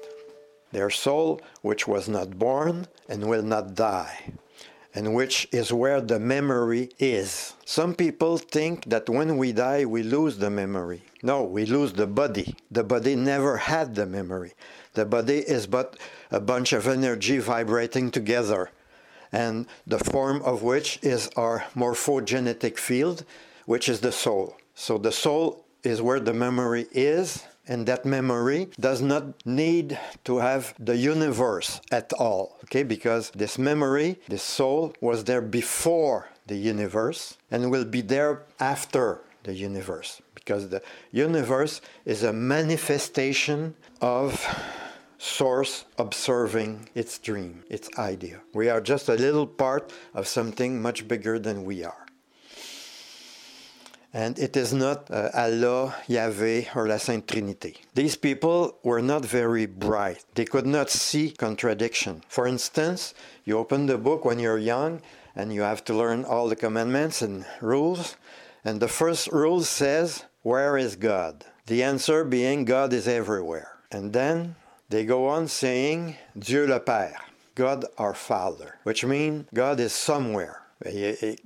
Their 0.71 0.89
soul, 0.89 1.41
which 1.61 1.87
was 1.87 2.07
not 2.07 2.37
born 2.37 2.87
and 3.09 3.25
will 3.25 3.43
not 3.43 3.75
die, 3.75 4.33
and 4.93 5.13
which 5.13 5.48
is 5.51 5.71
where 5.71 6.01
the 6.01 6.19
memory 6.19 6.89
is. 7.00 7.53
Some 7.65 7.95
people 7.95 8.38
think 8.38 8.86
that 8.89 9.10
when 9.10 9.38
we 9.38 9.51
die, 9.51 9.86
we 9.86 10.03
lose 10.03 10.38
the 10.38 10.50
memory. 10.50 11.03
No, 11.24 11.43
we 11.43 11.65
lose 11.65 11.93
the 11.93 12.07
body. 12.07 12.55
The 12.69 12.83
body 12.83 13.15
never 13.15 13.57
had 13.57 13.95
the 13.95 14.05
memory. 14.05 14.53
The 14.93 15.05
body 15.05 15.39
is 15.39 15.67
but 15.67 15.98
a 16.29 16.39
bunch 16.39 16.74
of 16.74 16.88
energy 16.88 17.38
vibrating 17.38 18.12
together 18.12 18.71
and 19.31 19.65
the 19.88 20.00
form 20.00 20.41
of 20.43 20.62
which 20.62 21.00
is 21.01 21.29
our 21.36 21.65
morphogenetic 21.75 22.77
field, 22.77 23.24
which 23.65 23.88
is 23.88 24.01
the 24.01 24.12
soul. 24.12 24.57
So 24.75 24.98
the 24.98 25.12
soul 25.12 25.65
is 25.83 26.01
where 26.01 26.19
the 26.19 26.33
memory 26.33 26.88
is, 26.91 27.43
and 27.71 27.85
that 27.85 28.03
memory 28.03 28.67
does 28.77 29.01
not 29.01 29.23
need 29.45 29.97
to 30.25 30.39
have 30.39 30.73
the 30.77 30.97
universe 30.97 31.79
at 31.89 32.11
all, 32.13 32.57
okay? 32.65 32.83
Because 32.83 33.31
this 33.31 33.57
memory, 33.57 34.19
this 34.27 34.43
soul, 34.43 34.93
was 34.99 35.23
there 35.23 35.41
before 35.41 36.27
the 36.47 36.57
universe 36.57 37.37
and 37.49 37.71
will 37.71 37.85
be 37.85 38.01
there 38.01 38.43
after 38.59 39.21
the 39.43 39.53
universe, 39.53 40.21
because 40.35 40.67
the 40.67 40.81
universe 41.13 41.79
is 42.03 42.23
a 42.23 42.33
manifestation 42.33 43.73
of 44.01 44.45
source 45.17 45.85
observing 45.97 46.89
its 46.93 47.19
dream, 47.19 47.63
its 47.69 47.87
idea. 47.97 48.41
We 48.53 48.67
are 48.67 48.81
just 48.81 49.07
a 49.07 49.15
little 49.15 49.47
part 49.47 49.93
of 50.13 50.27
something 50.27 50.81
much 50.81 51.07
bigger 51.07 51.39
than 51.39 51.63
we 51.63 51.85
are. 51.85 52.05
And 54.13 54.37
it 54.37 54.57
is 54.57 54.73
not 54.73 55.09
uh, 55.09 55.29
Allah, 55.33 55.95
Yahweh, 56.07 56.65
or 56.75 56.87
La 56.87 56.97
Sainte 56.97 57.27
Trinité. 57.27 57.77
These 57.93 58.17
people 58.17 58.77
were 58.83 59.01
not 59.01 59.25
very 59.25 59.65
bright. 59.65 60.25
They 60.35 60.45
could 60.45 60.65
not 60.65 60.89
see 60.89 61.31
contradiction. 61.31 62.23
For 62.27 62.45
instance, 62.45 63.13
you 63.45 63.57
open 63.57 63.85
the 63.85 63.97
book 63.97 64.25
when 64.25 64.39
you're 64.39 64.57
young 64.57 65.01
and 65.35 65.53
you 65.53 65.61
have 65.61 65.83
to 65.85 65.93
learn 65.93 66.25
all 66.25 66.49
the 66.49 66.55
commandments 66.57 67.21
and 67.21 67.45
rules, 67.61 68.17
and 68.65 68.79
the 68.79 68.87
first 68.87 69.27
rule 69.31 69.61
says, 69.61 70.25
Where 70.43 70.77
is 70.77 70.95
God? 70.97 71.45
The 71.67 71.83
answer 71.83 72.25
being, 72.25 72.65
God 72.65 72.91
is 72.91 73.07
everywhere. 73.07 73.77
And 73.91 74.11
then 74.11 74.55
they 74.89 75.05
go 75.05 75.27
on 75.27 75.47
saying, 75.47 76.17
Dieu 76.37 76.67
le 76.67 76.81
Père, 76.81 77.15
God 77.55 77.85
our 77.97 78.13
Father, 78.13 78.75
which 78.83 79.05
means 79.05 79.45
God 79.53 79.79
is 79.79 79.93
somewhere. 79.93 80.63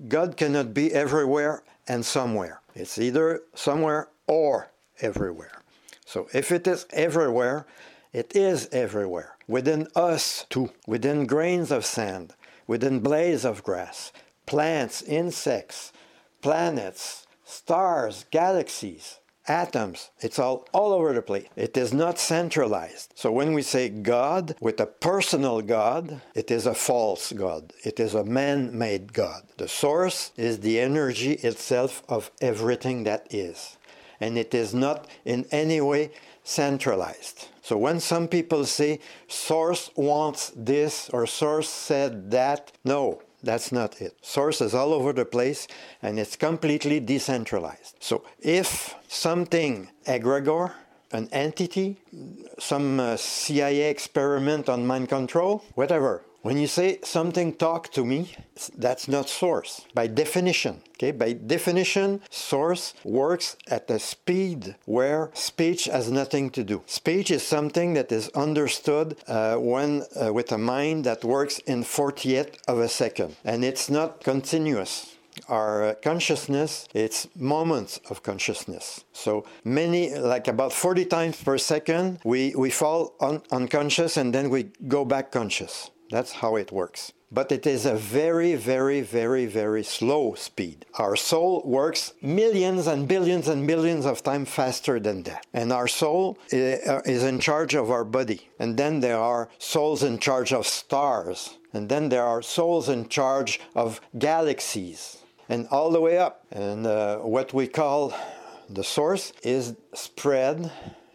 God 0.08 0.38
cannot 0.38 0.74
be 0.74 0.94
everywhere 0.94 1.62
and 1.88 2.06
somewhere. 2.06 2.62
It's 2.74 2.98
either 2.98 3.42
somewhere 3.54 4.10
or 4.28 4.70
everywhere. 5.02 5.62
So 6.06 6.28
if 6.34 6.52
it 6.52 6.68
is 6.68 6.86
everywhere, 6.92 7.66
it 8.14 8.36
is 8.36 8.70
everywhere. 8.72 9.36
Within 9.48 9.88
us 9.96 10.46
too, 10.50 10.72
within 10.88 11.26
grains 11.26 11.72
of 11.72 11.86
sand, 11.86 12.34
within 12.68 13.00
blades 13.00 13.46
of 13.46 13.64
grass, 13.64 14.12
plants, 14.46 15.02
insects, 15.02 15.92
planets, 16.42 17.26
stars, 17.44 18.26
galaxies, 18.32 19.20
atoms. 19.48 20.10
It's 20.20 20.40
all 20.40 20.68
all 20.74 20.92
over 20.94 21.14
the 21.14 21.22
place. 21.22 21.48
It 21.56 21.78
is 21.78 21.94
not 21.94 22.20
centralized. 22.20 23.14
So 23.16 23.32
when 23.32 23.54
we 23.54 23.62
say 23.62 23.90
God 23.90 24.56
with 24.60 24.80
a 24.80 24.86
personal 24.86 25.62
God, 25.62 26.22
it 26.34 26.52
is 26.52 26.66
a 26.66 26.74
false 26.74 27.32
God. 27.32 27.74
It 27.84 28.00
is 28.00 28.16
a 28.16 28.24
man-made 28.24 29.14
God. 29.14 29.44
The 29.58 29.68
source 29.68 30.32
is 30.38 30.60
the 30.60 30.80
energy 30.80 31.34
itself 31.34 32.04
of 32.10 32.32
everything 32.42 33.04
that 33.04 33.28
is. 33.30 33.78
And 34.20 34.38
it 34.38 34.54
is 34.54 34.74
not 34.74 35.08
in 35.26 35.46
any 35.52 35.82
way 35.82 36.12
centralized. 36.44 37.50
So 37.62 37.78
when 37.78 38.00
some 38.00 38.28
people 38.28 38.66
say 38.66 39.00
source 39.28 39.90
wants 39.96 40.52
this 40.56 41.10
or 41.10 41.26
source 41.26 41.68
said 41.68 42.32
that, 42.32 42.72
no, 42.84 43.22
that's 43.46 43.72
not 43.72 44.02
it. 44.02 44.18
Sources 44.22 44.74
all 44.74 44.94
over 44.94 45.14
the 45.14 45.26
place 45.26 45.68
and 46.02 46.20
it's 46.20 46.36
completely 46.36 47.00
decentralized. 47.00 47.96
So 48.00 48.24
if 48.40 48.96
something 49.08 49.90
egregore, 50.08 50.74
an 51.12 51.30
entity, 51.32 51.98
some 52.60 53.00
uh, 53.00 53.16
CIA 53.16 53.90
experiment 53.90 54.68
on 54.68 54.86
mind 54.86 55.08
control, 55.08 55.64
whatever, 55.76 56.24
when 56.46 56.60
you 56.60 56.68
say 56.68 57.00
something 57.02 57.54
talk 57.54 57.92
to 57.92 58.06
me, 58.06 58.38
that's 58.78 59.08
not 59.08 59.28
source. 59.28 59.84
By 59.96 60.06
definition. 60.06 60.84
Okay, 60.92 61.12
by 61.12 61.34
definition, 61.34 62.22
source 62.30 62.94
works 63.04 63.58
at 63.68 63.90
a 63.90 63.98
speed 63.98 64.76
where 64.86 65.32
speech 65.34 65.86
has 65.86 66.12
nothing 66.12 66.52
to 66.52 66.64
do. 66.64 66.84
Speech 66.86 67.32
is 67.32 67.42
something 67.42 67.96
that 67.96 68.12
is 68.12 68.30
understood 68.36 69.18
uh, 69.28 69.56
when 69.56 70.04
uh, 70.22 70.32
with 70.32 70.52
a 70.52 70.60
mind 70.60 71.04
that 71.06 71.26
works 71.26 71.58
in 71.66 71.84
40th 71.84 72.60
of 72.68 72.78
a 72.78 72.90
second, 72.90 73.36
and 73.44 73.66
it's 73.66 73.90
not 73.90 74.24
continuous. 74.24 75.16
Our 75.50 75.96
consciousness 75.96 76.88
it's 76.94 77.28
moments 77.36 78.00
of 78.12 78.22
consciousness. 78.22 79.04
So 79.14 79.46
many 79.64 80.16
like 80.16 80.48
about 80.48 80.74
40 80.74 81.06
times 81.06 81.44
per 81.44 81.58
second 81.58 82.20
we 82.24 82.54
we 82.56 82.70
fall 82.70 83.16
un- 83.20 83.42
unconscious 83.52 84.16
and 84.16 84.32
then 84.34 84.50
we 84.50 84.70
go 84.88 85.04
back 85.04 85.32
conscious 85.32 85.90
that's 86.10 86.34
how 86.34 86.56
it 86.56 86.72
works. 86.72 87.12
But 87.32 87.52
it 87.52 87.66
is 87.66 87.86
a 87.86 87.96
very, 87.96 88.56
very, 88.56 89.02
very, 89.02 89.46
very 89.46 89.84
slow 89.84 90.36
speed. 90.36 90.86
Our 91.00 91.16
soul 91.16 91.64
works 91.66 92.14
millions 92.22 92.88
and 92.88 93.08
billions 93.08 93.48
and 93.48 93.68
billions 93.68 94.06
of 94.06 94.24
times 94.24 94.50
faster 94.50 95.00
than 95.00 95.24
that. 95.24 95.46
And 95.54 95.74
our 95.74 95.88
soul 95.88 96.38
uh, 96.54 97.02
is 97.06 97.24
in 97.24 97.40
charge 97.40 97.74
of 97.74 97.90
our 97.90 98.06
body. 98.06 98.50
And 98.60 98.78
then 98.78 99.00
there 99.00 99.18
are 99.18 99.50
souls 99.58 100.04
in 100.04 100.20
charge 100.20 100.54
of 100.54 100.68
stars. 100.68 101.58
And 101.74 101.90
then 101.90 102.10
there 102.10 102.24
are 102.24 102.42
souls 102.42 102.88
in 102.88 103.10
charge 103.10 103.60
of 103.76 104.00
galaxies. 104.18 105.18
And 105.50 105.68
all 105.72 105.92
the 105.92 106.02
way 106.02 106.18
up. 106.18 106.46
And 106.52 106.86
uh, 106.86 107.18
what 107.18 107.54
we 107.54 107.68
call 107.68 108.14
the 108.70 108.84
source 108.84 109.34
is 109.44 109.76
spread, 109.94 110.72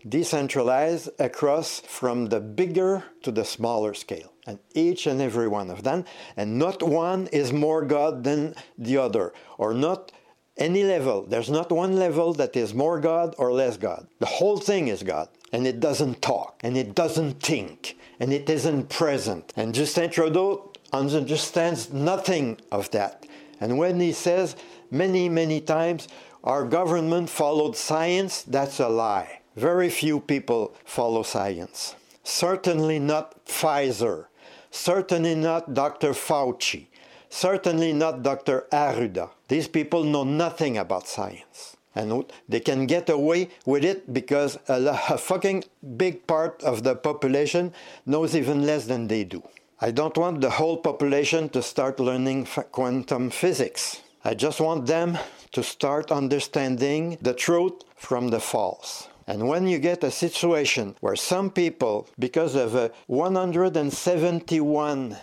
decentralized 0.07 1.09
across 1.19 1.81
from 1.81 2.27
the 2.27 2.41
bigger 2.41 3.05
to 3.23 3.31
the 3.31 3.45
smaller 3.45 3.95
scale 3.95 4.33
and 4.51 4.59
each 4.75 5.07
and 5.07 5.21
every 5.23 5.49
one 5.49 5.71
of 5.71 5.83
them, 5.83 6.05
and 6.37 6.59
not 6.59 6.83
one 6.83 7.29
is 7.29 7.53
more 7.53 7.85
God 7.85 8.25
than 8.25 8.55
the 8.77 8.97
other, 8.99 9.33
or 9.59 9.73
not 9.73 10.13
any 10.57 10.83
level. 10.85 11.23
There's 11.23 11.49
not 11.51 11.71
one 11.71 11.97
level 11.97 12.35
that 12.35 12.57
is 12.57 12.75
more 12.75 13.01
God 13.01 13.35
or 13.39 13.53
less 13.53 13.77
God. 13.77 14.07
The 14.19 14.27
whole 14.27 14.59
thing 14.59 14.89
is 14.89 15.03
God, 15.03 15.29
and 15.53 15.67
it 15.67 15.81
doesn't 15.81 16.21
talk, 16.21 16.61
and 16.63 16.77
it 16.77 16.95
doesn't 16.95 17.41
think, 17.41 17.97
and 18.19 18.33
it 18.33 18.51
isn't 18.51 18.89
present. 18.91 19.53
And 19.57 19.75
Justin 19.75 20.11
Trudeau 20.11 20.73
understands 20.93 21.93
nothing 21.93 22.59
of 22.73 22.91
that. 22.91 23.27
And 23.61 23.79
when 23.79 24.01
he 24.01 24.13
says 24.13 24.57
many, 24.91 25.29
many 25.29 25.61
times, 25.61 26.09
our 26.43 26.65
government 26.65 27.31
followed 27.31 27.77
science, 27.77 28.43
that's 28.43 28.81
a 28.81 28.89
lie. 28.89 29.41
Very 29.57 29.91
few 29.91 30.21
people 30.21 30.75
follow 30.85 31.23
science. 31.23 31.95
Certainly 32.25 32.99
not 32.99 33.45
Pfizer. 33.47 34.27
Certainly 34.71 35.35
not 35.37 35.75
Dr. 35.75 36.11
Fauci. 36.11 36.87
Certainly 37.29 37.93
not 37.93 38.23
Dr. 38.23 38.67
Arruda. 38.73 39.31
These 39.49 39.69
people 39.69 40.05
know 40.05 40.25
nothing 40.25 40.79
about 40.79 41.07
science. 41.07 41.77
And 41.95 42.25
they 42.49 42.61
can 42.61 42.87
get 42.87 43.09
away 43.09 43.49
with 43.67 43.85
it 43.85 44.13
because 44.13 44.59
a, 44.69 44.99
a 45.11 45.19
fucking 45.19 45.65
big 45.97 46.27
part 46.27 46.63
of 46.63 46.83
the 46.83 46.95
population 46.95 47.73
knows 48.07 48.37
even 48.37 48.65
less 48.65 48.87
than 48.87 49.09
they 49.09 49.25
do. 49.25 49.43
I 49.81 49.91
don't 49.91 50.17
want 50.17 50.41
the 50.41 50.51
whole 50.51 50.77
population 50.77 51.49
to 51.51 51.63
start 51.63 51.99
learning 51.99 52.47
quantum 52.71 53.31
physics. 53.31 54.03
I 54.25 54.35
just 54.35 54.61
want 54.61 54.87
them 54.87 55.19
to 55.53 55.63
start 55.63 56.13
understanding 56.13 57.19
the 57.21 57.35
truth 57.35 57.83
from 57.97 58.29
the 58.29 58.41
false. 58.41 59.10
And 59.27 59.49
when 59.49 59.67
you 59.67 59.79
get 59.79 60.05
a 60.05 60.11
situation 60.11 60.97
where 61.01 61.17
some 61.17 61.51
people, 61.51 62.09
because 62.19 62.55
of 62.55 62.75
uh, 62.75 62.89
171 63.07 65.17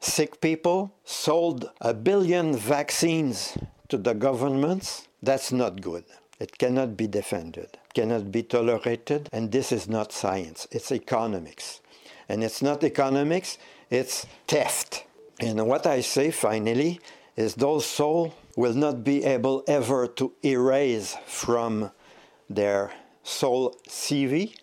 sick 0.00 0.40
people, 0.40 0.94
sold 1.04 1.70
a 1.80 1.94
billion 1.94 2.56
vaccines 2.56 3.56
to 3.88 3.98
the 3.98 4.14
governments, 4.14 5.06
that's 5.22 5.52
not 5.52 5.80
good. 5.80 6.04
It 6.40 6.58
cannot 6.58 6.96
be 6.96 7.06
defended, 7.06 7.78
cannot 7.94 8.32
be 8.32 8.42
tolerated, 8.42 9.28
and 9.32 9.52
this 9.52 9.70
is 9.70 9.88
not 9.88 10.12
science, 10.12 10.66
it's 10.72 10.90
economics. 10.90 11.80
And 12.28 12.42
it's 12.42 12.62
not 12.62 12.82
economics, 12.82 13.58
it's 13.90 14.26
theft. 14.48 15.04
And 15.38 15.64
what 15.66 15.86
I 15.86 16.00
say 16.00 16.30
finally 16.30 17.00
is 17.36 17.54
those 17.54 17.86
souls 17.86 18.32
will 18.56 18.74
not 18.74 19.04
be 19.04 19.24
able 19.24 19.62
ever 19.68 20.06
to 20.06 20.32
erase 20.44 21.16
from 21.26 21.90
their 22.50 22.92
soul 23.22 23.76
CV, 23.88 24.54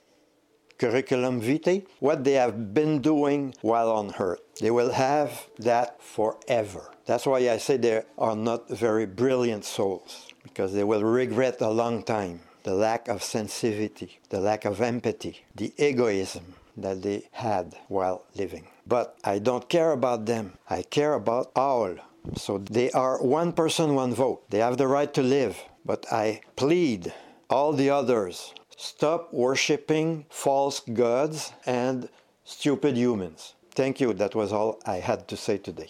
curriculum 0.78 1.42
vitae, 1.42 1.84
what 2.00 2.24
they 2.24 2.34
have 2.34 2.74
been 2.74 3.02
doing 3.02 3.54
while 3.62 3.92
on 3.92 4.14
earth. 4.20 4.42
They 4.60 4.72
will 4.72 4.92
have 4.92 5.48
that 5.60 6.02
forever. 6.02 6.92
That's 7.06 7.26
why 7.26 7.50
I 7.50 7.58
say 7.58 7.78
they 7.78 8.04
are 8.18 8.36
not 8.36 8.70
very 8.70 9.06
brilliant 9.06 9.66
souls, 9.66 10.28
because 10.44 10.74
they 10.74 10.84
will 10.84 11.04
regret 11.04 11.62
a 11.62 11.70
long 11.70 12.04
time 12.04 12.42
the 12.64 12.74
lack 12.74 13.08
of 13.08 13.24
sensitivity, 13.24 14.20
the 14.30 14.40
lack 14.40 14.66
of 14.66 14.82
empathy, 14.82 15.46
the 15.56 15.74
egoism 15.78 16.56
that 16.78 17.02
they 17.02 17.28
had 17.32 17.76
while 17.88 18.26
living. 18.36 18.68
But 18.86 19.18
I 19.24 19.40
don't 19.40 19.70
care 19.70 19.92
about 19.92 20.26
them. 20.26 20.54
I 20.70 20.82
care 20.84 21.14
about 21.14 21.52
all. 21.56 21.96
So 22.36 22.58
they 22.58 22.92
are 22.92 23.22
one 23.22 23.54
person, 23.54 23.96
one 23.96 24.14
vote. 24.14 24.50
They 24.50 24.60
have 24.60 24.78
the 24.78 24.88
right 24.88 25.14
to 25.14 25.22
live. 25.22 25.58
But 25.86 26.06
I 26.12 26.42
plead 26.56 27.14
all 27.50 27.74
the 27.74 27.90
others 27.90 28.54
stop 28.78 29.34
worshipping 29.34 30.26
false 30.30 30.80
gods 30.80 31.52
and 31.66 32.08
stupid 32.46 32.96
humans. 32.96 33.56
Thank 33.76 34.00
you. 34.00 34.14
That 34.14 34.36
was 34.36 34.52
all 34.52 34.80
I 34.86 34.98
had 34.98 35.28
to 35.30 35.38
say 35.38 35.58
today. 35.58 35.90